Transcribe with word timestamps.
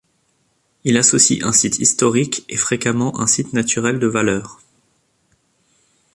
Il 0.83 0.97
associe 0.97 1.43
un 1.43 1.51
site 1.51 1.77
historique 1.77 2.43
et 2.49 2.57
fréquemment 2.57 3.19
un 3.21 3.27
site 3.27 3.53
naturel 3.53 3.99
de 3.99 4.07
valeur. 4.07 4.59